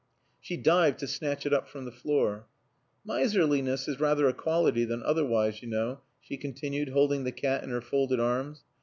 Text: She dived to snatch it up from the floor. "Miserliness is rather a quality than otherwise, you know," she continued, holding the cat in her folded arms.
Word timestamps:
She 0.39 0.57
dived 0.57 0.97
to 1.01 1.07
snatch 1.07 1.45
it 1.45 1.53
up 1.53 1.67
from 1.67 1.85
the 1.85 1.91
floor. 1.91 2.47
"Miserliness 3.05 3.87
is 3.87 3.99
rather 3.99 4.27
a 4.27 4.33
quality 4.33 4.83
than 4.83 5.03
otherwise, 5.03 5.61
you 5.61 5.67
know," 5.69 6.01
she 6.19 6.37
continued, 6.37 6.89
holding 6.89 7.23
the 7.23 7.31
cat 7.31 7.63
in 7.63 7.69
her 7.69 7.81
folded 7.81 8.19
arms. 8.19 8.63